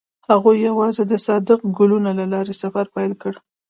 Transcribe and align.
هغوی 0.29 0.55
یوځای 0.67 1.05
د 1.09 1.13
صادق 1.25 1.59
ګلونه 1.77 2.11
له 2.19 2.25
لارې 2.33 2.53
سفر 2.61 2.85
پیل 2.95 3.11
کړ. 3.21 3.33